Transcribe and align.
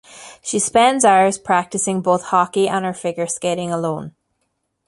She 0.41 0.57
spends 0.57 1.05
hours 1.05 1.37
practicing 1.37 2.01
both 2.01 2.23
hockey 2.23 2.67
and 2.67 2.83
her 2.85 2.91
figure 2.95 3.27
skating 3.27 3.71
alone. 3.71 4.15